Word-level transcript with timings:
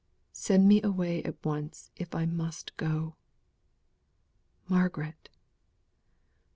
Send 0.33 0.67
me 0.67 0.81
away 0.81 1.21
at 1.25 1.35
once, 1.45 1.91
if 1.95 2.15
I 2.15 2.25
must 2.25 2.75
go; 2.75 3.17
Margaret! 4.67 5.29